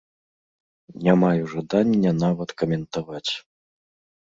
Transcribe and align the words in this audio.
Не 1.07 1.13
маю 1.25 1.43
жадання 1.53 2.15
нават 2.23 2.49
каментаваць. 2.65 3.29